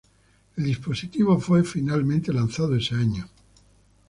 El 0.57 0.63
dispositivo 0.63 1.39
fue 1.39 1.63
finalmente 1.63 2.33
lanzado 2.33 2.75
ese 2.75 2.95
año. 2.95 3.27